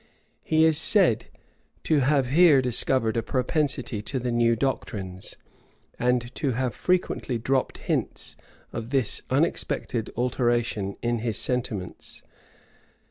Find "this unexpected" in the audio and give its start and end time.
8.89-10.11